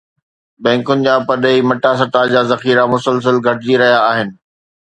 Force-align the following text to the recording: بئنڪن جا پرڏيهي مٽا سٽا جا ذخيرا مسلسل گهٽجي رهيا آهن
بئنڪن 0.67 0.97
جا 1.07 1.13
پرڏيهي 1.27 1.59
مٽا 1.73 1.91
سٽا 2.01 2.21
جا 2.33 2.41
ذخيرا 2.55 2.83
مسلسل 2.97 3.35
گهٽجي 3.49 3.75
رهيا 3.83 3.99
آهن 4.11 4.29